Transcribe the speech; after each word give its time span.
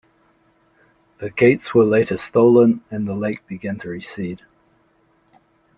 The 1.19 1.29
gates 1.29 1.75
were 1.75 1.83
later 1.83 2.17
stolen 2.17 2.83
and 2.89 3.07
the 3.07 3.13
lake 3.13 3.45
began 3.45 3.77
to 3.81 3.89
recede. 3.89 4.41